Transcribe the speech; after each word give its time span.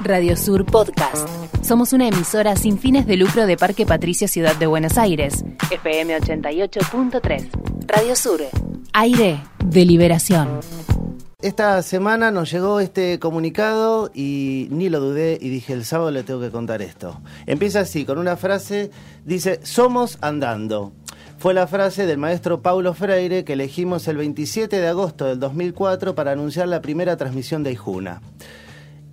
Radio 0.00 0.36
Sur 0.36 0.66
Podcast. 0.66 1.26
Somos 1.64 1.94
una 1.94 2.08
emisora 2.08 2.56
sin 2.56 2.78
fines 2.78 3.06
de 3.06 3.16
lucro 3.16 3.46
de 3.46 3.56
Parque 3.56 3.86
Patricio 3.86 4.28
Ciudad 4.28 4.54
de 4.54 4.66
Buenos 4.66 4.98
Aires. 4.98 5.46
FM 5.70 6.14
88.3. 6.18 7.48
Radio 7.86 8.14
Sur. 8.14 8.42
Aire 8.92 9.42
de 9.64 9.84
liberación. 9.86 10.60
Esta 11.40 11.80
semana 11.80 12.30
nos 12.30 12.52
llegó 12.52 12.80
este 12.80 13.18
comunicado 13.18 14.10
y 14.14 14.68
ni 14.70 14.90
lo 14.90 15.00
dudé 15.00 15.38
y 15.40 15.48
dije 15.48 15.72
el 15.72 15.86
sábado 15.86 16.10
le 16.10 16.22
tengo 16.22 16.40
que 16.42 16.50
contar 16.50 16.82
esto. 16.82 17.22
Empieza 17.46 17.80
así, 17.80 18.04
con 18.04 18.18
una 18.18 18.36
frase, 18.36 18.90
dice, 19.24 19.60
somos 19.62 20.18
andando. 20.20 20.92
Fue 21.38 21.54
la 21.54 21.66
frase 21.66 22.04
del 22.04 22.18
maestro 22.18 22.60
Paulo 22.60 22.92
Freire 22.92 23.42
que 23.42 23.54
elegimos 23.54 24.06
el 24.06 24.18
27 24.18 24.78
de 24.78 24.88
agosto 24.88 25.24
del 25.24 25.40
2004 25.40 26.14
para 26.14 26.32
anunciar 26.32 26.68
la 26.68 26.82
primera 26.82 27.16
transmisión 27.16 27.62
de 27.62 27.72
Ijuna 27.72 28.20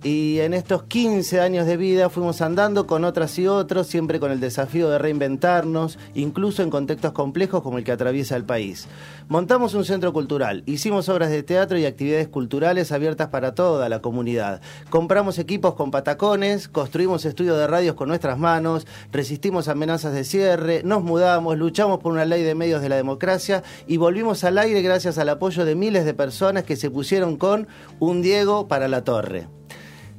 y 0.04 0.40
en 0.40 0.52
estos 0.52 0.82
15 0.82 1.40
años 1.40 1.66
de 1.66 1.78
vida 1.78 2.10
fuimos 2.10 2.42
andando 2.42 2.86
con 2.86 3.04
otras 3.04 3.38
y 3.38 3.46
otros, 3.46 3.86
siempre 3.86 4.20
con 4.20 4.30
el 4.30 4.38
desafío 4.38 4.90
de 4.90 4.98
reinventarnos, 4.98 5.98
incluso 6.14 6.62
en 6.62 6.68
contextos 6.68 7.12
complejos 7.12 7.62
como 7.62 7.78
el 7.78 7.84
que 7.84 7.92
atraviesa 7.92 8.36
el 8.36 8.44
país. 8.44 8.86
Montamos 9.28 9.72
un 9.72 9.86
centro 9.86 10.12
cultural, 10.12 10.62
hicimos 10.66 11.08
obras 11.08 11.30
de 11.30 11.42
teatro 11.42 11.78
y 11.78 11.86
actividades 11.86 12.28
culturales 12.28 12.92
abiertas 12.92 13.28
para 13.28 13.54
toda 13.54 13.88
la 13.88 14.02
comunidad. 14.02 14.60
Compramos 14.90 15.38
equipos 15.38 15.72
con 15.72 15.90
patacones, 15.90 16.68
construimos 16.68 17.24
estudios 17.24 17.56
de 17.56 17.66
radios 17.66 17.94
con 17.94 18.08
nuestras 18.08 18.38
manos, 18.38 18.86
resistimos 19.10 19.68
amenazas 19.68 20.12
de 20.12 20.24
cierre, 20.24 20.82
nos 20.84 21.02
mudamos, 21.02 21.56
luchamos 21.56 22.00
por 22.00 22.12
una 22.12 22.26
ley 22.26 22.42
de 22.42 22.54
medios 22.54 22.82
de 22.82 22.90
la 22.90 22.96
democracia 22.96 23.62
y 23.86 23.96
volvimos 23.96 24.44
al 24.44 24.58
aire 24.58 24.82
gracias 24.82 25.16
al 25.16 25.30
apoyo 25.30 25.64
de 25.64 25.74
miles 25.74 26.04
de 26.04 26.12
personas 26.12 26.64
que 26.64 26.76
se 26.76 26.90
pusieron 26.90 27.38
con 27.38 27.68
un 28.00 28.20
Diego 28.20 28.68
para 28.68 28.86
la 28.86 29.02
torre. 29.02 29.48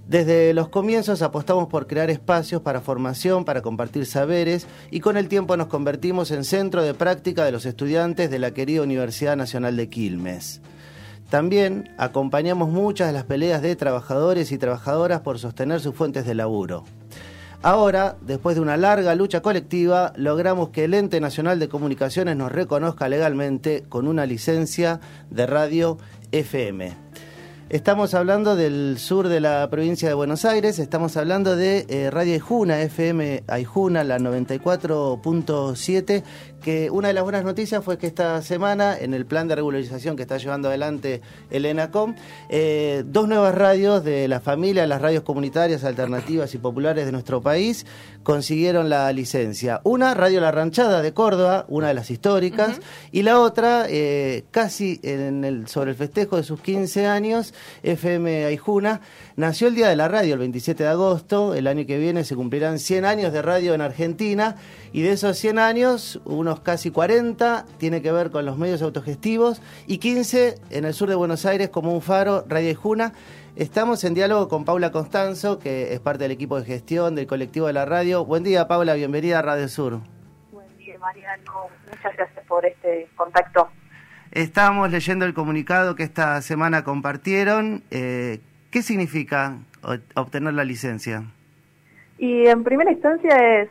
Desde 0.07 0.53
los 0.53 0.69
comienzos 0.69 1.23
apostamos 1.23 1.67
por 1.67 1.87
crear 1.87 2.11
espacios 2.11 2.61
para 2.61 2.79
formación, 2.79 3.43
para 3.43 3.63
compartir 3.63 4.05
saberes 4.05 4.67
y 4.91 4.99
con 4.99 5.17
el 5.17 5.27
tiempo 5.27 5.57
nos 5.57 5.65
convertimos 5.65 6.29
en 6.29 6.43
centro 6.43 6.83
de 6.83 6.93
práctica 6.93 7.43
de 7.43 7.51
los 7.51 7.65
estudiantes 7.65 8.29
de 8.29 8.37
la 8.37 8.51
querida 8.51 8.83
Universidad 8.83 9.35
Nacional 9.35 9.75
de 9.75 9.89
Quilmes. 9.89 10.61
También 11.31 11.89
acompañamos 11.97 12.69
muchas 12.69 13.07
de 13.07 13.13
las 13.13 13.23
peleas 13.23 13.63
de 13.63 13.75
trabajadores 13.75 14.51
y 14.51 14.59
trabajadoras 14.59 15.21
por 15.21 15.39
sostener 15.39 15.79
sus 15.79 15.95
fuentes 15.95 16.27
de 16.27 16.35
laburo. 16.35 16.83
Ahora, 17.63 18.15
después 18.21 18.55
de 18.55 18.61
una 18.61 18.77
larga 18.77 19.15
lucha 19.15 19.41
colectiva, 19.41 20.13
logramos 20.17 20.69
que 20.69 20.83
el 20.83 20.93
Ente 20.93 21.19
Nacional 21.19 21.57
de 21.57 21.67
Comunicaciones 21.67 22.37
nos 22.37 22.51
reconozca 22.51 23.09
legalmente 23.09 23.85
con 23.89 24.07
una 24.07 24.27
licencia 24.27 24.99
de 25.31 25.47
radio 25.47 25.97
FM. 26.31 27.04
Estamos 27.67 28.13
hablando 28.13 28.55
del 28.55 28.99
sur 28.99 29.27
de 29.27 29.39
la 29.39 29.67
provincia 29.71 30.07
de 30.07 30.13
Buenos 30.13 30.45
Aires, 30.45 30.77
estamos 30.77 31.17
hablando 31.17 31.55
de 31.55 31.87
eh, 31.89 32.11
Radio 32.11 32.33
Aijuna, 32.33 32.79
FM 32.79 33.43
Aijuna, 33.47 34.03
la 34.03 34.19
94.7, 34.19 36.21
que 36.61 36.91
una 36.91 37.07
de 37.07 37.15
las 37.15 37.23
buenas 37.23 37.43
noticias 37.43 37.83
fue 37.83 37.97
que 37.97 38.05
esta 38.05 38.39
semana, 38.43 38.95
en 38.95 39.15
el 39.15 39.25
plan 39.25 39.47
de 39.47 39.55
regularización 39.55 40.15
que 40.15 40.21
está 40.21 40.37
llevando 40.37 40.67
adelante 40.67 41.21
el 41.49 41.65
ENACOM, 41.65 42.13
eh, 42.49 43.03
dos 43.05 43.27
nuevas 43.27 43.55
radios 43.55 44.03
de 44.03 44.27
la 44.27 44.41
familia, 44.41 44.85
las 44.85 45.01
radios 45.01 45.23
comunitarias, 45.23 45.83
alternativas 45.83 46.53
y 46.53 46.59
populares 46.59 47.07
de 47.07 47.11
nuestro 47.11 47.41
país, 47.41 47.87
consiguieron 48.21 48.89
la 48.89 49.11
licencia. 49.11 49.81
Una, 49.83 50.13
Radio 50.13 50.39
La 50.39 50.51
Ranchada 50.51 51.01
de 51.01 51.13
Córdoba, 51.13 51.65
una 51.67 51.87
de 51.87 51.95
las 51.95 52.11
históricas, 52.11 52.79
y 53.11 53.23
la 53.23 53.39
otra, 53.39 53.87
eh, 53.89 54.45
casi 54.51 54.99
en 55.01 55.43
el, 55.43 55.67
sobre 55.67 55.91
el 55.91 55.97
festejo 55.97 56.37
de 56.37 56.43
sus 56.43 56.61
15 56.61 57.07
años, 57.07 57.54
FM 57.83 58.45
Aijuna, 58.45 59.01
nació 59.35 59.67
el 59.67 59.75
Día 59.75 59.87
de 59.87 59.95
la 59.95 60.07
Radio, 60.07 60.33
el 60.33 60.39
27 60.39 60.83
de 60.83 60.89
agosto, 60.89 61.53
el 61.53 61.67
año 61.67 61.85
que 61.85 61.97
viene 61.97 62.23
se 62.23 62.35
cumplirán 62.35 62.79
100 62.79 63.05
años 63.05 63.33
de 63.33 63.41
radio 63.41 63.73
en 63.73 63.81
Argentina, 63.81 64.55
y 64.91 65.01
de 65.01 65.11
esos 65.11 65.37
100 65.37 65.59
años, 65.59 66.21
unos 66.25 66.61
casi 66.61 66.91
40 66.91 67.65
tiene 67.77 68.01
que 68.01 68.11
ver 68.11 68.31
con 68.31 68.45
los 68.45 68.57
medios 68.57 68.81
autogestivos 68.81 69.61
y 69.87 69.97
15 69.97 70.55
en 70.69 70.85
el 70.85 70.93
sur 70.93 71.09
de 71.09 71.15
Buenos 71.15 71.45
Aires 71.45 71.69
como 71.69 71.93
un 71.93 72.01
faro, 72.01 72.45
Radio 72.47 72.75
Juna. 72.75 73.13
Estamos 73.55 74.03
en 74.03 74.13
diálogo 74.13 74.49
con 74.49 74.65
Paula 74.65 74.91
Constanzo, 74.91 75.59
que 75.59 75.93
es 75.93 75.99
parte 76.01 76.25
del 76.25 76.31
equipo 76.31 76.59
de 76.59 76.65
gestión 76.65 77.15
del 77.15 77.25
colectivo 77.25 77.67
de 77.67 77.73
la 77.73 77.85
radio. 77.85 78.25
Buen 78.25 78.43
día, 78.43 78.67
Paula, 78.67 78.95
bienvenida 78.95 79.39
a 79.39 79.41
Radio 79.41 79.69
Sur. 79.69 80.01
Buen 80.51 80.77
día, 80.77 80.99
Mariano. 80.99 81.67
Muchas 81.89 82.15
gracias 82.17 82.45
por 82.47 82.65
este 82.65 83.07
contacto. 83.15 83.69
Estamos 84.35 84.91
leyendo 84.91 85.23
el 85.23 85.33
comunicado 85.33 85.95
que 85.95 86.03
esta 86.03 86.41
semana 86.41 86.83
compartieron. 86.83 87.83
Eh, 87.89 88.41
¿Qué 88.69 88.81
significa 88.81 89.59
obtener 90.13 90.53
la 90.53 90.65
licencia? 90.65 91.23
Y 92.17 92.45
en 92.45 92.65
primera 92.65 92.91
instancia 92.91 93.61
es, 93.61 93.69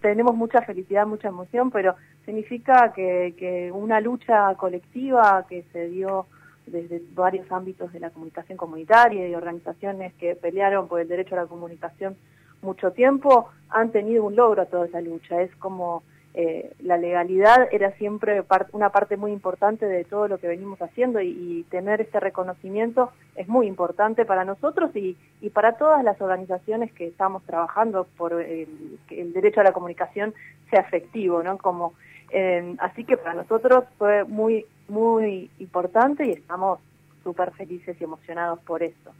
tenemos 0.00 0.34
mucha 0.34 0.62
felicidad, 0.62 1.06
mucha 1.06 1.28
emoción, 1.28 1.70
pero 1.70 1.94
significa 2.24 2.92
que 2.92 3.70
una 3.72 4.00
lucha 4.00 4.52
colectiva 4.56 5.46
que 5.48 5.64
se 5.72 5.88
dio 5.88 6.26
desde 6.66 7.00
varios 7.14 7.50
ámbitos 7.52 7.92
de 7.92 8.00
la 8.00 8.10
comunicación 8.10 8.58
comunitaria 8.58 9.28
y 9.28 9.34
organizaciones 9.36 10.12
que 10.14 10.34
pelearon 10.34 10.88
por 10.88 11.00
el 11.00 11.06
derecho 11.06 11.36
a 11.36 11.42
la 11.42 11.46
comunicación 11.46 12.16
mucho 12.62 12.90
tiempo, 12.90 13.48
han 13.68 13.92
tenido 13.92 14.24
un 14.24 14.34
logro 14.34 14.62
a 14.62 14.66
toda 14.66 14.86
esa 14.86 15.00
lucha. 15.00 15.40
Es 15.40 15.54
como 15.54 16.02
eh, 16.40 16.70
la 16.84 16.96
legalidad 16.96 17.66
era 17.72 17.90
siempre 17.94 18.44
una 18.70 18.90
parte 18.90 19.16
muy 19.16 19.32
importante 19.32 19.86
de 19.86 20.04
todo 20.04 20.28
lo 20.28 20.38
que 20.38 20.46
venimos 20.46 20.80
haciendo 20.80 21.20
y, 21.20 21.66
tener 21.68 22.00
este 22.00 22.20
reconocimiento 22.20 23.10
es 23.34 23.48
muy 23.48 23.66
importante 23.66 24.24
para 24.24 24.44
nosotros 24.44 24.94
y, 24.94 25.16
para 25.52 25.76
todas 25.76 26.04
las 26.04 26.20
organizaciones 26.20 26.92
que 26.92 27.08
estamos 27.08 27.42
trabajando 27.42 28.06
por 28.16 28.34
el, 28.34 29.00
que 29.08 29.20
el 29.20 29.32
derecho 29.32 29.62
a 29.62 29.64
la 29.64 29.72
comunicación 29.72 30.32
sea 30.70 30.82
efectivo, 30.82 31.42
¿no? 31.42 31.58
Como, 31.58 31.94
eh, 32.30 32.76
así 32.78 33.02
que 33.02 33.16
para 33.16 33.34
nosotros 33.34 33.86
fue 33.98 34.22
muy, 34.22 34.64
muy 34.86 35.50
importante 35.58 36.24
y 36.24 36.30
estamos 36.30 36.78
súper 37.24 37.50
felices 37.50 37.96
y 38.00 38.04
emocionados 38.04 38.60
por 38.60 38.84
eso. 38.84 39.10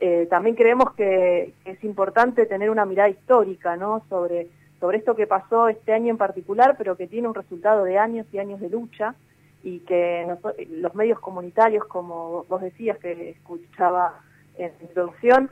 Eh, 0.00 0.26
también 0.30 0.56
creemos 0.56 0.94
que 0.94 1.52
es 1.66 1.84
importante 1.84 2.46
tener 2.46 2.70
una 2.70 2.86
mirada 2.86 3.10
histórica, 3.10 3.76
¿no? 3.76 4.02
Sobre 4.08 4.48
sobre 4.84 4.98
esto 4.98 5.16
que 5.16 5.26
pasó 5.26 5.68
este 5.68 5.94
año 5.94 6.10
en 6.10 6.18
particular, 6.18 6.74
pero 6.76 6.94
que 6.94 7.06
tiene 7.06 7.26
un 7.26 7.34
resultado 7.34 7.84
de 7.84 7.96
años 7.96 8.26
y 8.30 8.38
años 8.38 8.60
de 8.60 8.68
lucha 8.68 9.14
y 9.62 9.78
que 9.78 10.26
los 10.68 10.94
medios 10.94 11.18
comunitarios, 11.20 11.86
como 11.86 12.44
vos 12.50 12.60
decías 12.60 12.98
que 12.98 13.30
escuchaba 13.30 14.20
en 14.58 14.72
la 14.78 14.84
introducción, 14.84 15.50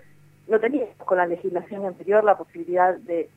no 0.48 0.60
teníamos 0.60 0.94
con 0.96 1.16
la 1.16 1.24
legislación 1.24 1.86
anterior 1.86 2.22
la 2.24 2.36
posibilidad 2.36 2.94
de... 2.94 3.30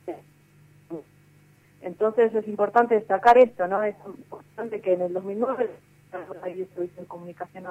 Entonces 1.80 2.34
es 2.34 2.46
importante 2.46 2.96
destacar 2.96 3.38
esto, 3.38 3.66
¿no? 3.66 3.82
Es 3.82 3.96
importante 4.06 4.82
que 4.82 4.92
en 4.92 5.00
el 5.00 5.14
2009 5.14 5.70
hay 6.42 6.68
comunicación 7.08 7.64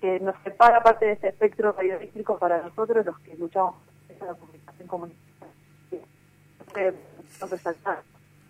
que 0.00 0.20
nos 0.20 0.36
separa 0.42 0.82
parte 0.82 1.04
de 1.04 1.12
ese 1.12 1.28
espectro 1.28 1.72
radioeléctrico 1.72 2.38
para 2.38 2.62
nosotros 2.62 3.04
los 3.04 3.18
que 3.18 3.36
luchamos 3.36 3.74
por 4.18 4.26
la 4.26 4.34
comunicación 4.36 4.88
comunitaria. 4.88 5.26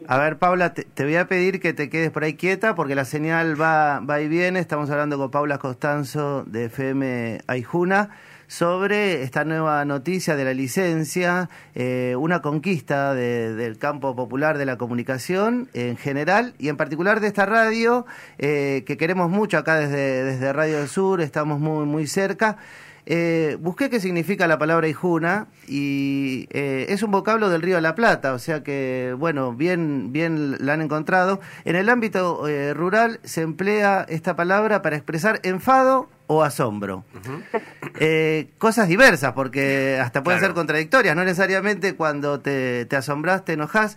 A 0.09 0.19
ver, 0.19 0.39
Paula, 0.39 0.75
te, 0.75 1.05
voy 1.05 1.17
a 1.17 1.27
pedir 1.27 1.61
que 1.61 1.73
te 1.73 1.89
quedes 1.89 2.11
por 2.11 2.23
ahí 2.23 2.35
quieta 2.35 2.75
porque 2.75 2.95
la 2.95 3.05
señal 3.05 3.61
va, 3.61 4.01
va 4.01 4.21
y 4.21 4.29
viene. 4.29 4.61
Estamos 4.61 4.91
hablando 4.91 5.17
con 5.17 5.31
Paula 5.31 5.59
Costanzo 5.59 6.45
de 6.45 6.67
FM 6.67 7.41
Aijuna 7.47 8.11
sobre 8.47 9.23
esta 9.23 9.45
nueva 9.45 9.85
noticia 9.85 10.37
de 10.37 10.45
la 10.45 10.55
licencia, 10.55 11.49
eh, 11.75 12.15
una 12.19 12.43
conquista 12.43 13.15
del 13.15 13.79
campo 13.79 14.15
popular 14.15 14.59
de 14.59 14.67
la 14.67 14.79
comunicación 14.79 15.69
en 15.75 15.97
general 15.97 16.55
y 16.59 16.69
en 16.69 16.77
particular 16.77 17.21
de 17.21 17.27
esta 17.29 17.47
radio 17.47 18.07
eh, 18.39 18.85
que 18.87 18.97
queremos 18.97 19.31
mucho 19.31 19.59
acá 19.59 19.77
desde, 19.77 20.25
desde 20.25 20.53
Radio 20.53 20.79
del 20.79 20.89
Sur, 20.89 21.21
estamos 21.21 21.59
muy, 21.59 21.87
muy 21.87 22.07
cerca. 22.07 22.59
Eh, 23.09 23.57
busqué 23.61 23.89
qué 23.89 24.01
significa 24.01 24.49
la 24.49 24.59
palabra 24.59 24.89
Ijuna 24.89 25.47
y 25.69 26.49
eh, 26.51 26.87
es 26.89 27.05
un 27.05 27.13
vocablo 27.13 27.49
del 27.49 27.63
Río 27.63 27.77
de 27.77 27.81
la 27.81 27.95
Plata, 27.95 28.33
o 28.33 28.41
sea 28.41 28.65
que, 28.65 29.15
bueno, 29.17 29.53
bien, 29.53 30.13
bien 30.13 30.57
la 30.59 30.73
han 30.73 30.83
encontrado. 30.83 31.41
En 31.65 31.77
el 31.77 31.89
ámbito 31.89 32.49
eh, 32.49 32.75
rural 32.75 33.21
se 33.23 33.43
emplea 33.43 34.05
esta 34.09 34.35
palabra 34.35 34.83
para 34.83 34.97
expresar 34.97 35.39
enfado 35.45 36.09
o 36.27 36.43
asombro. 36.43 37.05
cosas 38.59 38.89
diversas, 38.89 39.33
porque 39.35 40.01
hasta 40.03 40.25
pueden 40.25 40.41
ser 40.41 40.53
contradictorias, 40.53 41.15
no 41.15 41.25
necesariamente 41.25 41.95
cuando 41.95 42.41
te, 42.41 42.87
te 42.87 42.97
asombras, 42.97 43.45
te 43.45 43.53
enojas. 43.53 43.97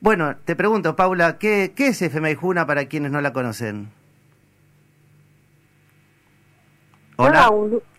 bueno, 0.00 0.36
te 0.44 0.54
pregunto, 0.56 0.94
Paula, 0.94 1.38
¿qué, 1.38 1.72
qué 1.74 1.88
es 1.88 2.02
FM 2.02 2.30
Ijuna 2.32 2.66
para 2.66 2.84
quienes 2.84 3.12
no 3.12 3.22
la 3.22 3.32
conocen? 3.32 3.88
Hola. 7.16 7.50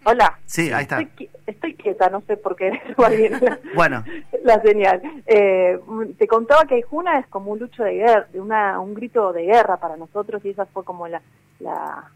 hola. 0.03 0.39
Sí, 0.45 0.71
ahí 0.71 0.83
está. 0.83 0.99
Estoy, 1.47 1.73
quieta, 1.75 2.09
no 2.09 2.21
sé 2.21 2.37
por 2.37 2.55
qué 2.55 2.71
va 3.01 3.09
bien 3.09 3.33
la, 3.41 3.59
bueno. 3.75 4.03
la 4.43 4.61
señal. 4.61 5.01
Eh, 5.25 5.79
te 6.17 6.27
contaba 6.27 6.65
que 6.65 6.81
Juna 6.81 7.19
es 7.19 7.27
como 7.27 7.51
un 7.51 7.59
lucho 7.59 7.83
de 7.83 7.93
guerra, 7.95 8.27
una, 8.35 8.79
un 8.79 8.93
grito 8.93 9.33
de 9.33 9.43
guerra 9.45 9.77
para 9.77 9.97
nosotros 9.97 10.43
y 10.45 10.49
esa 10.49 10.65
fue 10.65 10.83
como 10.83 11.07
la, 11.07 11.21
la, 11.59 12.11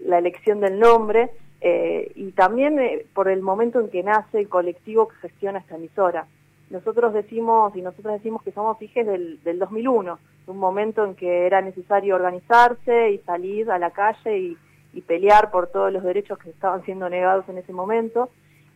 la 0.00 0.18
elección 0.18 0.60
del 0.60 0.78
nombre. 0.78 1.30
eh, 1.60 2.12
y 2.14 2.32
también 2.32 2.78
eh, 2.78 3.04
por 3.14 3.28
el 3.28 3.42
momento 3.42 3.80
en 3.80 3.88
que 3.88 4.02
nace 4.02 4.38
el 4.40 4.48
colectivo 4.48 5.08
que 5.08 5.16
gestiona 5.28 5.58
esta 5.60 5.76
emisora. 5.76 6.26
Nosotros 6.70 7.14
decimos, 7.14 7.74
y 7.74 7.80
nosotros 7.82 8.12
decimos 8.14 8.42
que 8.42 8.52
somos 8.52 8.80
hijes 8.82 9.06
del, 9.06 9.42
del 9.42 9.58
2001, 9.58 10.18
un 10.48 10.58
momento 10.58 11.04
en 11.04 11.14
que 11.14 11.46
era 11.46 11.62
necesario 11.62 12.14
organizarse 12.14 13.10
y 13.12 13.18
salir 13.18 13.70
a 13.70 13.78
la 13.78 13.90
calle 13.90 14.38
y, 14.38 14.58
pelear 15.06 15.50
por 15.50 15.68
todos 15.68 15.92
los 15.92 16.02
derechos 16.02 16.38
que 16.38 16.50
estaban 16.50 16.84
siendo 16.84 17.08
negados 17.08 17.48
en 17.48 17.58
ese 17.58 17.72
momento. 17.72 18.30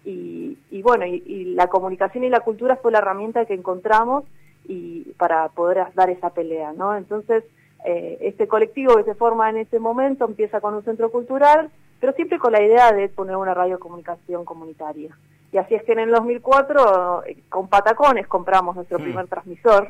Y, 0.05 0.57
bueno, 0.83 1.07
y, 1.07 1.55
la 1.55 1.69
comunicación 1.69 2.25
y 2.25 2.29
la 2.29 2.41
cultura 2.41 2.77
fue 2.77 2.93
la 2.93 2.99
herramienta 2.99 3.47
que 3.47 3.55
encontramos 3.55 4.25
y 4.65 5.13
para 5.17 5.49
poder 5.49 5.87
dar 5.95 6.11
esa 6.11 6.31
pelea, 6.31 6.73
¿no? 6.73 6.97
Entonces, 6.97 7.45
eh, 7.85 8.19
este 8.21 8.47
colectivo 8.47 8.97
que 8.97 9.05
se 9.05 9.15
forma 9.15 9.51
en 9.51 9.59
ese 9.59 9.79
momento 9.79 10.25
empieza 10.25 10.61
con 10.61 10.75
un 10.75 10.85
centro 10.85 11.11
cultural, 11.11 11.71
pero 12.01 12.13
siempre 12.13 12.39
con 12.39 12.53
la 12.53 12.63
idea 12.63 12.93
de 12.93 13.09
poner 13.09 13.37
una 13.37 13.55
radiocomunicación 13.55 14.45
comunitaria. 14.45 15.17
Y 15.53 15.59
así 15.59 15.75
es 15.75 15.83
que 15.85 15.93
en 15.93 16.01
el 16.01 16.11
2004, 16.11 17.25
eh, 17.27 17.37
con 17.49 17.69
Patacones, 17.69 18.27
compramos 18.27 18.75
nuestro 18.75 18.99
mm. 18.99 19.03
primer 19.03 19.27
transmisor, 19.29 19.89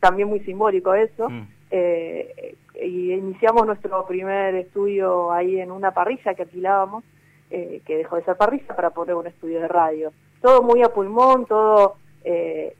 también 0.00 0.28
muy 0.28 0.40
simbólico 0.40 0.94
eso, 0.94 1.28
mm. 1.28 1.46
Eh, 1.76 2.56
y 2.80 3.12
iniciamos 3.12 3.66
nuestro 3.66 4.06
primer 4.06 4.54
estudio 4.54 5.32
ahí 5.32 5.60
en 5.60 5.70
una 5.70 5.92
parrilla 5.92 6.34
que 6.34 6.42
alquilábamos, 6.42 7.04
que 7.50 7.96
dejó 7.96 8.16
de 8.16 8.24
ser 8.24 8.36
parrilla 8.36 8.74
para 8.74 8.90
poner 8.90 9.14
un 9.14 9.28
estudio 9.28 9.60
de 9.60 9.68
radio. 9.68 10.12
Todo 10.40 10.62
muy 10.62 10.82
a 10.82 10.88
pulmón, 10.88 11.46
todo, 11.46 11.96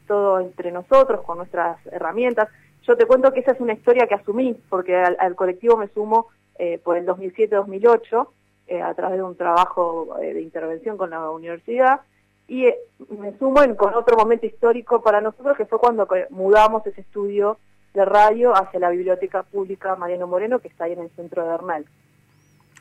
todo 0.09 0.41
entre 0.41 0.73
nosotros, 0.73 1.21
con 1.23 1.39
nuestras 1.39 1.79
herramientas. 1.87 2.49
Yo 2.87 2.97
te 2.97 3.07
cuento 3.07 3.33
que 3.33 3.41
esa 3.41 3.53
es 3.53 3.61
una 3.61 3.73
historia 3.73 4.07
que 4.07 4.15
asumí, 4.15 4.57
porque 4.69 4.97
al, 4.97 5.35
colectivo 5.35 5.77
me 5.77 5.89
sumo 5.89 6.29
eh, 6.59 6.79
por 6.83 6.99
el 6.99 7.07
2007-2008, 7.07 8.29
eh, 8.67 8.83
a 8.83 8.95
través 8.95 9.19
de 9.19 9.23
un 9.23 9.37
trabajo 9.37 10.17
eh, 10.21 10.35
de 10.35 10.43
intervención 10.43 10.97
con 10.97 11.11
la 11.11 11.31
universidad, 11.31 12.01
y 12.47 12.67
eh, 12.67 12.77
me 13.09 13.37
sumo 13.39 13.63
en, 13.63 13.75
con 13.75 13.95
otro 13.95 14.17
momento 14.17 14.45
histórico 14.45 15.03
para 15.03 15.23
nosotros, 15.23 15.57
que 15.57 15.65
fue 15.65 15.79
cuando 15.79 16.07
mudamos 16.31 16.87
ese 16.87 17.01
estudio 17.01 17.59
de 17.95 18.05
radio 18.05 18.53
hacia 18.55 18.81
la 18.81 18.91
Biblioteca 18.91 19.45
Pública 19.45 19.97
Mariano 19.97 20.27
Moreno, 20.27 20.59
que 20.59 20.69
está 20.69 20.85
ahí 20.85 20.93
en 20.93 21.01
el 21.01 21.11
centro 21.11 21.43
de 21.45 21.49
Bernal. 21.51 21.85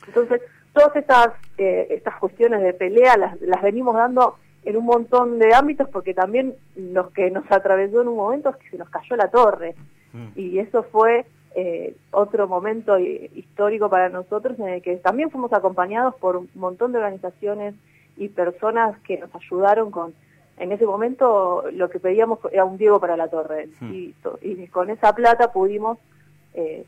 Entonces, 0.06 0.42
todas 0.72 0.94
estas, 0.96 1.28
estas 1.56 2.18
cuestiones 2.18 2.60
de 2.62 2.74
pelea 2.74 3.16
las, 3.16 3.40
las 3.40 3.62
venimos 3.62 3.94
dando 3.94 4.36
en 4.64 4.76
un 4.76 4.84
montón 4.84 5.38
de 5.38 5.54
ámbitos 5.54 5.88
porque 5.90 6.14
también 6.14 6.54
los 6.76 7.10
que 7.12 7.30
nos 7.30 7.50
atravesó 7.50 8.02
en 8.02 8.08
un 8.08 8.16
momento 8.16 8.50
es 8.50 8.56
que 8.56 8.70
se 8.70 8.78
nos 8.78 8.88
cayó 8.88 9.16
la 9.16 9.28
torre 9.28 9.74
mm. 10.12 10.28
y 10.36 10.58
eso 10.58 10.82
fue 10.84 11.26
eh, 11.54 11.94
otro 12.10 12.48
momento 12.48 12.98
histórico 12.98 13.88
para 13.88 14.08
nosotros 14.08 14.58
en 14.58 14.68
el 14.68 14.82
que 14.82 14.96
también 14.96 15.30
fuimos 15.30 15.52
acompañados 15.52 16.14
por 16.16 16.36
un 16.36 16.48
montón 16.54 16.92
de 16.92 16.98
organizaciones 16.98 17.74
y 18.16 18.28
personas 18.28 18.98
que 19.00 19.18
nos 19.18 19.34
ayudaron 19.34 19.90
con 19.90 20.14
en 20.58 20.72
ese 20.72 20.86
momento 20.86 21.64
lo 21.72 21.90
que 21.90 22.00
pedíamos 22.00 22.38
era 22.52 22.64
un 22.64 22.78
Diego 22.78 23.00
para 23.00 23.16
la 23.16 23.28
torre 23.28 23.68
mm. 23.80 23.92
y, 23.92 24.14
y, 24.42 24.66
con 24.68 24.90
esa 24.90 25.14
plata 25.14 25.52
pudimos 25.52 25.98
eh, 26.54 26.84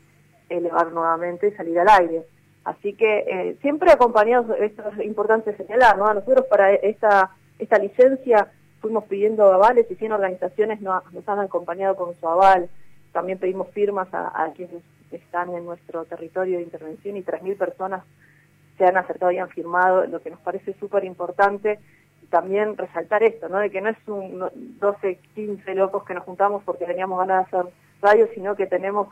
elevar 0.49 0.91
nuevamente 0.91 1.49
y 1.49 1.51
salir 1.51 1.79
al 1.79 1.89
aire 1.89 2.23
así 2.63 2.93
que 2.93 3.19
eh, 3.19 3.57
siempre 3.61 3.91
acompañados 3.91 4.57
esto 4.59 4.83
es 4.97 5.05
importante 5.05 5.55
señalar 5.57 5.97
no 5.97 6.07
a 6.07 6.13
nosotros 6.13 6.45
para 6.49 6.73
esta 6.73 7.31
esta 7.59 7.77
licencia 7.77 8.51
fuimos 8.81 9.05
pidiendo 9.05 9.51
avales 9.51 9.89
y 9.89 9.95
100 9.95 10.11
organizaciones 10.11 10.81
nos, 10.81 11.03
han 11.27 11.39
acompañado 11.39 11.95
con 11.95 12.13
su 12.15 12.27
aval. 12.27 12.69
También 13.11 13.39
pedimos 13.39 13.69
firmas 13.71 14.07
a, 14.13 14.51
quienes 14.55 14.83
están 15.11 15.53
en 15.53 15.65
nuestro 15.65 16.05
territorio 16.05 16.57
de 16.57 16.63
intervención 16.63 17.17
y 17.17 17.23
3.000 17.23 17.57
personas 17.57 18.03
se 18.77 18.85
han 18.85 18.97
acercado 18.97 19.31
y 19.31 19.39
han 19.39 19.49
firmado, 19.49 20.05
lo 20.05 20.21
que 20.21 20.29
nos 20.29 20.39
parece 20.39 20.73
súper 20.79 21.03
importante. 21.03 21.79
También 22.29 22.77
resaltar 22.77 23.23
esto, 23.23 23.47
¿no? 23.49 23.59
De 23.59 23.69
que 23.69 23.81
no 23.81 23.89
es 23.89 23.97
un 24.07 24.77
12, 24.79 25.19
15 25.35 25.75
locos 25.75 26.03
que 26.03 26.13
nos 26.13 26.23
juntamos 26.23 26.63
porque 26.63 26.85
teníamos 26.85 27.19
ganas 27.19 27.49
de 27.49 27.57
hacer 27.57 27.73
radio, 28.01 28.27
sino 28.33 28.55
que 28.55 28.67
tenemos 28.67 29.07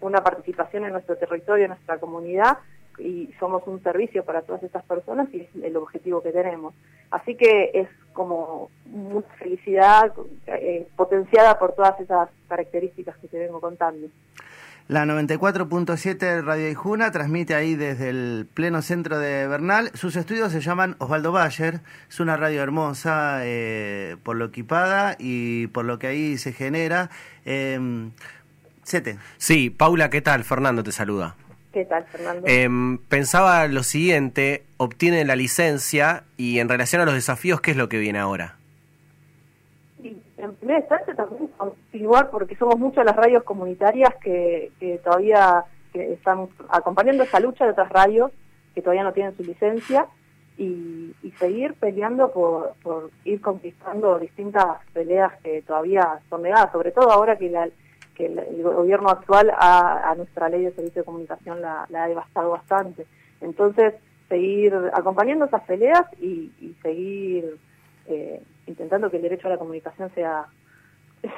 una 0.00 0.22
participación 0.22 0.84
en 0.84 0.92
nuestro 0.92 1.16
territorio, 1.16 1.64
en 1.64 1.70
nuestra 1.70 1.98
comunidad, 1.98 2.58
y 2.98 3.32
somos 3.38 3.62
un 3.66 3.82
servicio 3.82 4.24
para 4.24 4.42
todas 4.42 4.62
estas 4.62 4.84
personas 4.84 5.28
y 5.32 5.42
es 5.42 5.48
el 5.62 5.76
objetivo 5.76 6.22
que 6.22 6.32
tenemos. 6.32 6.74
Así 7.10 7.36
que 7.36 7.70
es 7.74 7.88
como 8.12 8.70
mucha 8.86 9.28
felicidad 9.34 10.12
eh, 10.46 10.86
potenciada 10.96 11.58
por 11.58 11.72
todas 11.74 11.98
esas 12.00 12.28
características 12.48 13.16
que 13.18 13.28
te 13.28 13.38
vengo 13.38 13.60
contando. 13.60 14.08
La 14.92 15.06
94.7 15.06 16.44
Radio 16.44 16.68
Ijuna 16.68 17.10
transmite 17.12 17.54
ahí 17.54 17.76
desde 17.76 18.10
el 18.10 18.46
pleno 18.52 18.82
centro 18.82 19.18
de 19.18 19.46
Bernal. 19.48 19.90
Sus 19.94 20.16
estudios 20.16 20.52
se 20.52 20.60
llaman 20.60 20.96
Osvaldo 20.98 21.32
Bayer. 21.32 21.80
Es 22.10 22.20
una 22.20 22.36
radio 22.36 22.62
hermosa 22.62 23.38
eh, 23.40 24.18
por 24.22 24.36
lo 24.36 24.44
equipada 24.44 25.16
y 25.18 25.68
por 25.68 25.86
lo 25.86 25.98
que 25.98 26.08
ahí 26.08 26.36
se 26.36 26.52
genera. 26.52 27.08
Eh, 27.46 28.10
Sete. 28.82 29.16
Sí, 29.38 29.70
Paula, 29.70 30.10
¿qué 30.10 30.20
tal? 30.20 30.44
Fernando 30.44 30.82
te 30.82 30.92
saluda. 30.92 31.36
¿Qué 31.72 31.86
tal, 31.86 32.04
Fernando? 32.04 32.46
Em, 32.46 32.98
pensaba 32.98 33.66
lo 33.68 33.84
siguiente, 33.84 34.62
obtiene 34.76 35.24
la 35.24 35.36
licencia 35.36 36.24
y 36.36 36.58
en 36.58 36.68
relación 36.68 37.00
a 37.00 37.06
los 37.06 37.14
desafíos, 37.14 37.62
¿qué 37.62 37.70
es 37.70 37.78
lo 37.78 37.88
que 37.88 37.96
viene 37.96 38.18
ahora? 38.18 38.56
En 40.42 40.54
primera 40.56 40.80
instancia 40.80 41.14
también 41.14 41.48
continuar 41.56 42.30
porque 42.30 42.56
somos 42.56 42.78
muchas 42.78 43.04
las 43.04 43.16
radios 43.16 43.44
comunitarias 43.44 44.14
que, 44.16 44.72
todavía 45.04 45.64
están 45.94 46.48
acompañando 46.68 47.22
esa 47.22 47.40
lucha 47.40 47.64
de 47.64 47.72
otras 47.72 47.90
radios 47.90 48.32
que 48.74 48.82
todavía 48.82 49.04
no 49.04 49.12
tienen 49.12 49.36
su 49.36 49.42
licencia 49.42 50.06
y, 50.58 51.14
seguir 51.38 51.74
peleando 51.74 52.30
por, 52.30 52.74
por 52.82 53.10
ir 53.24 53.40
conquistando 53.40 54.18
distintas 54.18 54.64
peleas 54.92 55.32
que 55.42 55.62
todavía 55.62 56.20
son 56.28 56.42
negadas, 56.42 56.70
sobre 56.70 56.92
todo 56.92 57.10
ahora 57.10 57.36
que 57.36 57.50
la, 57.50 57.68
que 58.14 58.26
el, 58.26 58.62
gobierno 58.62 59.08
actual 59.08 59.52
a, 59.56 60.14
nuestra 60.16 60.48
ley 60.48 60.64
de 60.64 60.72
servicio 60.72 61.02
de 61.02 61.06
comunicación 61.06 61.60
la, 61.60 61.86
ha 61.92 62.08
devastado 62.08 62.50
bastante. 62.50 63.06
Entonces, 63.40 63.94
seguir 64.28 64.74
acompañando 64.92 65.46
esas 65.46 65.62
peleas 65.62 66.04
y, 66.20 66.50
seguir 66.82 67.58
eh, 68.06 68.42
intentando 68.66 69.10
que 69.10 69.16
el 69.16 69.22
derecho 69.22 69.48
a 69.48 69.50
la 69.50 69.58
comunicación 69.58 70.10
sea 70.14 70.46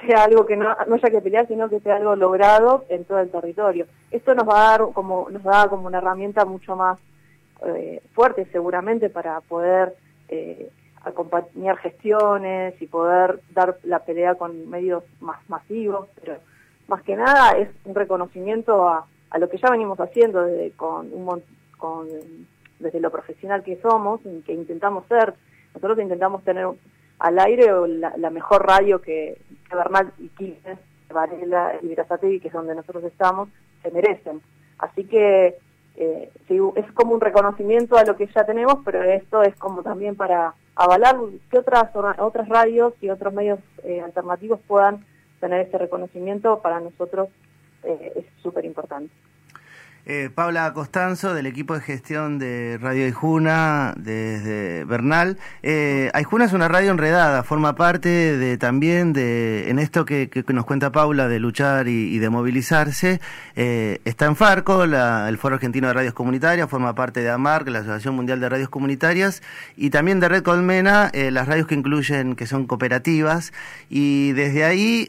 sea 0.07 0.25
algo 0.25 0.47
que 0.47 0.57
no, 0.57 0.75
no 0.87 0.95
haya 0.95 1.11
que 1.11 1.21
pelear, 1.21 1.47
sino 1.47 1.69
que 1.69 1.79
sea 1.81 1.97
algo 1.97 2.17
logrado 2.17 2.87
en 2.89 3.05
todo 3.05 3.19
el 3.19 3.31
territorio. 3.31 3.87
Esto 4.11 4.35
nos 4.35 4.49
va 4.49 4.57
a 4.57 4.71
dar 4.79 4.93
como 4.95 5.29
nos 5.31 5.43
da 5.43 5.69
como 5.69 5.87
una 5.87 5.99
herramienta 5.99 6.47
mucho 6.47 6.75
más 6.75 6.99
eh, 7.67 8.03
fuerte 8.15 8.47
seguramente 8.51 9.11
para 9.11 9.41
poder 9.43 9.95
eh, 10.29 10.71
acompañar 11.03 11.77
gestiones 11.79 12.81
y 12.81 12.87
poder 12.87 13.41
dar 13.51 13.77
la 13.83 13.99
pelea 14.01 14.37
con 14.37 14.71
medios 14.71 15.05
más 15.21 15.39
masivos, 15.51 16.09
pero 16.21 16.39
más 16.89 17.03
que 17.03 17.17
nada 17.17 17.53
es 17.59 17.69
un 17.85 17.95
reconocimiento 17.95 18.89
a, 18.89 19.07
a 19.31 19.39
lo 19.39 19.49
que 19.49 19.59
ya 19.59 19.71
venimos 19.71 19.99
haciendo 20.01 20.45
desde, 20.45 20.71
con, 20.73 21.13
un, 21.13 21.43
con, 21.77 22.09
desde 22.79 23.01
lo 23.01 23.11
profesional 23.11 23.63
que 23.63 23.81
somos, 23.83 24.21
y 24.25 24.41
que 24.43 24.53
intentamos 24.53 25.07
ser. 25.09 25.35
Nosotros 25.75 25.99
intentamos 25.99 26.43
tener 26.45 26.67
al 27.19 27.39
aire 27.39 27.71
la, 27.89 28.31
mejor 28.31 28.67
radio 28.67 29.01
que, 29.01 29.39
que 29.69 29.77
Bernal 29.77 30.13
y 30.19 30.29
Quilmes, 30.29 30.79
Varela 31.13 31.75
y 31.83 31.89
Virazategui, 31.89 32.41
que 32.41 32.49
es 32.49 32.55
donde 32.55 32.75
nosotros 32.75 33.05
estamos, 33.05 33.49
se 33.83 33.91
merecen. 33.91 34.41
Así 34.79 35.05
que 35.05 35.57
eh, 35.97 36.31
es 36.49 36.93
como 36.93 37.15
un 37.15 37.21
reconocimiento 37.21 37.97
a 37.97 38.05
lo 38.05 38.17
que 38.17 38.27
ya 38.27 38.45
tenemos, 38.45 38.79
pero 38.85 39.03
esto 39.03 39.43
es 39.43 39.55
como 39.57 39.83
también 39.83 40.17
para 40.17 40.55
avalar 40.75 41.17
que 41.51 41.59
otras 41.59 41.95
otras 42.19 42.49
radios 42.49 42.95
y 43.01 43.11
otros 43.11 43.33
medios 43.33 43.61
eh, 43.85 44.01
alternativos 44.01 44.59
puedan 44.67 45.05
tener 45.41 45.61
este 45.61 45.79
reconocimiento 45.79 46.59
para 46.61 46.81
nosotros 46.81 47.29
eh, 47.85 48.13
es 48.17 48.25
súper 48.43 48.65
importante. 48.65 49.13
Eh, 50.07 50.29
Paula 50.35 50.71
Costanzo, 50.75 51.33
del 51.33 51.47
equipo 51.47 51.73
de 51.73 51.81
gestión 51.81 52.39
de 52.39 52.79
Radio 52.79 53.07
Aijuna, 53.07 53.95
desde 53.97 54.85
Bernal. 54.85 55.39
Eh, 55.63 56.11
Aijuna 56.13 56.45
es 56.45 56.53
una 56.53 56.69
radio 56.69 56.91
enredada, 56.91 57.43
forma 57.43 57.75
parte 57.75 58.37
de 58.37 58.59
también 58.59 59.15
de, 59.15 59.71
en 59.71 59.79
esto 59.79 60.05
que, 60.05 60.29
nos 60.49 60.67
cuenta 60.67 60.93
Paula, 60.93 61.27
de 61.27 61.41
luchar 61.41 61.89
y, 61.89 62.19
de 62.19 62.29
movilizarse. 62.29 63.23
Eh, 63.57 64.03
está 64.05 64.27
en 64.27 64.37
Farco, 64.37 64.85
el 64.85 65.39
Foro 65.39 65.55
Argentino 65.55 65.89
de 65.89 65.95
Radios 65.95 66.13
Comunitarias, 66.13 66.69
forma 66.69 66.95
parte 66.95 67.21
de 67.21 67.31
AMARC, 67.31 67.69
la 67.69 67.79
Asociación 67.79 68.15
Mundial 68.15 68.41
de 68.41 68.51
Radios 68.51 68.69
Comunitarias, 68.69 69.43
y 69.75 69.89
también 69.89 70.21
de 70.21 70.29
Red 70.29 70.43
Colmena, 70.43 71.09
eh, 71.15 71.31
las 71.31 71.49
radios 71.49 71.67
que 71.67 71.77
incluyen, 71.77 72.37
que 72.37 72.47
son 72.47 72.67
cooperativas, 72.67 73.55
y 73.89 74.33
desde 74.33 74.65
ahí 74.65 75.07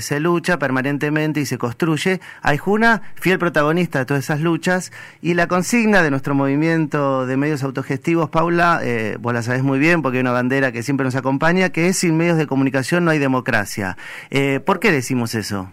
se 0.00 0.20
lucha 0.20 0.58
permanentemente 0.58 1.40
y 1.40 1.46
se 1.46 1.58
construye. 1.58 2.22
Aijuna, 2.40 3.02
fiel 3.16 3.38
protagonista 3.38 3.98
de 3.98 4.06
todas 4.06 4.24
esas 4.24 4.37
luchas 4.40 4.92
y 5.20 5.34
la 5.34 5.46
consigna 5.46 6.02
de 6.02 6.10
nuestro 6.10 6.34
movimiento 6.34 7.26
de 7.26 7.36
medios 7.36 7.62
autogestivos, 7.62 8.30
Paula, 8.30 8.80
eh, 8.82 9.16
vos 9.20 9.32
la 9.34 9.42
sabés 9.42 9.62
muy 9.62 9.78
bien 9.78 10.02
porque 10.02 10.18
hay 10.18 10.22
una 10.22 10.32
bandera 10.32 10.72
que 10.72 10.82
siempre 10.82 11.04
nos 11.04 11.16
acompaña, 11.16 11.70
que 11.70 11.88
es 11.88 11.98
sin 11.98 12.16
medios 12.16 12.38
de 12.38 12.46
comunicación 12.46 13.04
no 13.04 13.10
hay 13.10 13.18
democracia. 13.18 13.96
Eh, 14.30 14.60
¿Por 14.60 14.80
qué 14.80 14.92
decimos 14.92 15.34
eso? 15.34 15.70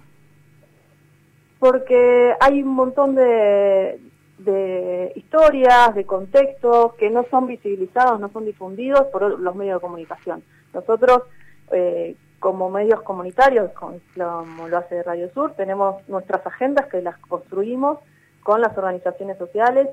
Porque 1.60 2.34
hay 2.40 2.62
un 2.62 2.76
montón 2.76 3.16
de, 3.16 4.00
de 4.46 5.12
historias, 5.16 5.96
de 5.96 6.06
contextos 6.06 6.94
que 6.96 7.10
no 7.10 7.26
son 7.30 7.48
visibilizados, 7.48 8.20
no 8.20 8.30
son 8.30 8.46
difundidos 8.46 9.06
por 9.12 9.40
los 9.40 9.56
medios 9.56 9.78
de 9.78 9.82
comunicación. 9.82 10.44
Nosotros, 10.74 11.24
eh, 11.72 12.16
como 12.40 12.70
medios 12.70 13.02
comunitarios, 13.02 13.72
como 13.72 13.98
lo 14.68 14.78
hace 14.78 15.02
Radio 15.04 15.30
Sur, 15.34 15.54
tenemos 15.54 16.08
nuestras 16.08 16.46
agendas 16.46 16.88
que 16.88 17.02
las 17.02 17.18
construimos 17.20 18.00
con 18.46 18.62
las 18.62 18.78
organizaciones 18.78 19.40
sociales 19.40 19.90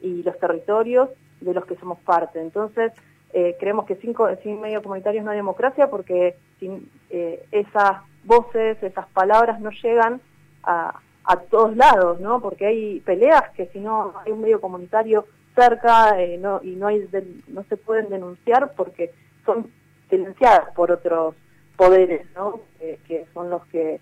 y 0.00 0.22
los 0.22 0.38
territorios 0.38 1.10
de 1.40 1.52
los 1.52 1.66
que 1.66 1.74
somos 1.74 1.98
parte. 1.98 2.40
Entonces, 2.40 2.92
eh, 3.32 3.56
creemos 3.58 3.84
que 3.84 3.96
sin, 3.96 4.14
sin 4.44 4.60
medios 4.60 4.84
comunitarios 4.84 5.24
no 5.24 5.32
hay 5.32 5.38
democracia 5.38 5.90
porque 5.90 6.36
sin 6.60 6.88
eh, 7.10 7.44
esas 7.50 8.02
voces, 8.22 8.80
esas 8.80 9.08
palabras 9.08 9.60
no 9.60 9.70
llegan 9.70 10.20
a, 10.62 11.00
a 11.24 11.36
todos 11.50 11.76
lados, 11.76 12.20
¿no? 12.20 12.40
Porque 12.40 12.66
hay 12.66 13.00
peleas 13.00 13.50
que 13.56 13.66
si 13.72 13.80
no 13.80 14.14
hay 14.24 14.30
un 14.30 14.40
medio 14.40 14.60
comunitario 14.60 15.26
cerca 15.56 16.22
eh, 16.22 16.38
no, 16.38 16.60
y 16.62 16.76
no, 16.76 16.86
hay 16.86 17.08
no 17.48 17.64
se 17.64 17.76
pueden 17.76 18.08
denunciar 18.08 18.72
porque 18.76 19.10
son 19.44 19.66
silenciadas 20.08 20.70
por 20.76 20.92
otros 20.92 21.34
poderes, 21.76 22.24
¿no? 22.36 22.60
que 22.78 23.26
son 23.34 23.50
los 23.50 23.66
que 23.66 24.00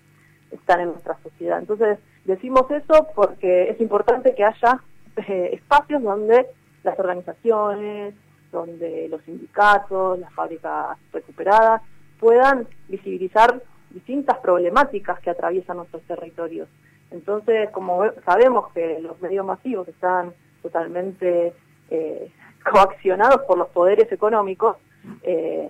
están 0.51 0.81
en 0.81 0.89
nuestra 0.89 1.17
sociedad. 1.23 1.57
Entonces, 1.57 1.97
decimos 2.25 2.69
eso 2.71 3.07
porque 3.15 3.69
es 3.69 3.79
importante 3.79 4.35
que 4.35 4.43
haya 4.43 4.81
eh, 5.27 5.51
espacios 5.53 6.03
donde 6.03 6.47
las 6.83 6.99
organizaciones, 6.99 8.13
donde 8.51 9.07
los 9.09 9.21
sindicatos, 9.23 10.19
las 10.19 10.33
fábricas 10.33 10.97
recuperadas 11.11 11.81
puedan 12.19 12.67
visibilizar 12.87 13.61
distintas 13.89 14.37
problemáticas 14.39 15.19
que 15.19 15.29
atraviesan 15.29 15.77
nuestros 15.77 16.03
territorios. 16.03 16.67
Entonces, 17.11 17.69
como 17.71 18.03
sabemos 18.25 18.71
que 18.73 18.99
los 18.99 19.21
medios 19.21 19.45
masivos 19.45 19.87
están 19.87 20.33
totalmente 20.61 21.53
eh, 21.89 22.31
coaccionados 22.71 23.41
por 23.47 23.57
los 23.57 23.69
poderes 23.69 24.11
económicos, 24.11 24.77
eh, 25.23 25.69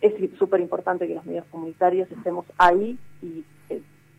es 0.00 0.14
súper 0.38 0.60
importante 0.60 1.06
que 1.06 1.14
los 1.14 1.26
medios 1.26 1.44
comunitarios 1.50 2.10
estemos 2.10 2.46
ahí 2.56 2.98
y 3.20 3.44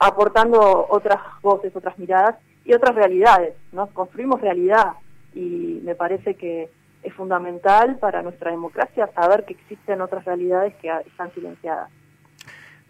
aportando 0.01 0.87
otras 0.89 1.19
voces, 1.43 1.75
otras 1.75 1.97
miradas 1.99 2.35
y 2.65 2.73
otras 2.73 2.95
realidades. 2.95 3.53
¿no? 3.71 3.87
Construimos 3.87 4.41
realidad 4.41 4.93
y 5.33 5.79
me 5.83 5.93
parece 5.95 6.35
que 6.35 6.69
es 7.03 7.13
fundamental 7.13 7.97
para 7.99 8.23
nuestra 8.23 8.51
democracia 8.51 9.09
saber 9.13 9.45
que 9.45 9.53
existen 9.53 10.01
otras 10.01 10.25
realidades 10.25 10.73
que 10.75 10.89
están 11.05 11.31
silenciadas. 11.33 11.89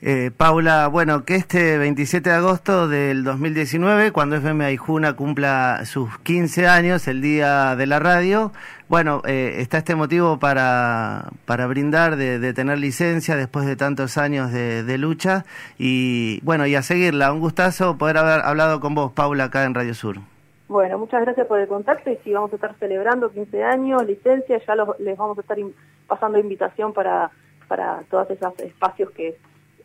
Eh, 0.03 0.31
Paula, 0.35 0.87
bueno, 0.87 1.25
que 1.25 1.35
este 1.35 1.77
27 1.77 2.27
de 2.27 2.35
agosto 2.35 2.87
del 2.87 3.23
2019, 3.23 4.11
cuando 4.11 4.35
FM 4.35 4.65
Aijuna 4.65 5.15
cumpla 5.15 5.85
sus 5.85 6.17
15 6.23 6.67
años, 6.67 7.07
el 7.07 7.21
día 7.21 7.75
de 7.75 7.85
la 7.85 7.99
radio, 7.99 8.51
bueno, 8.89 9.21
eh, 9.27 9.57
está 9.59 9.77
este 9.77 9.93
motivo 9.93 10.39
para, 10.39 11.29
para 11.45 11.67
brindar 11.67 12.15
de, 12.15 12.51
tener 12.53 12.79
licencia 12.79 13.35
después 13.35 13.67
de 13.67 13.75
tantos 13.75 14.17
años 14.17 14.51
de, 14.51 14.97
lucha 14.97 15.45
y 15.77 16.39
bueno, 16.41 16.65
y 16.65 16.73
a 16.73 16.81
seguirla. 16.81 17.31
Un 17.31 17.39
gustazo 17.39 17.99
poder 17.99 18.17
haber 18.17 18.43
hablado 18.43 18.79
con 18.79 18.95
vos, 18.95 19.11
Paula, 19.11 19.45
acá 19.45 19.65
en 19.65 19.75
Radio 19.75 19.93
Sur. 19.93 20.15
Bueno, 20.67 20.97
muchas 20.97 21.21
gracias 21.21 21.45
por 21.45 21.59
el 21.59 21.67
contacto 21.67 22.09
y 22.09 22.17
sí, 22.23 22.33
vamos 22.33 22.51
a 22.53 22.55
estar 22.55 22.73
celebrando 22.79 23.31
15 23.31 23.63
años, 23.63 24.03
licencia, 24.07 24.57
ya 24.65 24.75
les 24.97 25.15
vamos 25.15 25.37
a 25.37 25.41
estar 25.41 25.57
pasando 26.07 26.39
invitación 26.39 26.91
para, 26.91 27.29
para 27.67 28.01
todos 28.09 28.31
esos 28.31 28.59
espacios 28.61 29.11
que 29.11 29.37